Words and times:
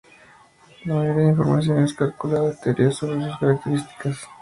La 0.85 0.95
mayoría 0.95 1.15
de 1.15 1.23
la 1.25 1.29
información 1.29 1.83
es 1.83 1.93
calculada 1.93 2.41
o 2.49 2.53
teorías 2.55 2.95
sobre 2.95 3.23
sus 3.23 3.37
características. 3.37 4.27